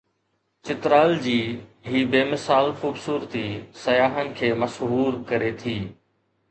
[0.67, 1.41] چترال جي
[1.89, 3.45] هي بي مثال خوبصورتي
[3.83, 5.81] سياحن کي مسحور ڪري ٿي